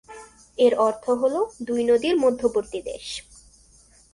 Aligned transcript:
এর 0.57 0.73
অর্থ 0.79 1.05
হল 1.21 1.35
দুই 1.67 1.81
নদীর 1.83 2.15
মধ্যবর্তী 2.17 2.79
দেশ। 2.81 3.05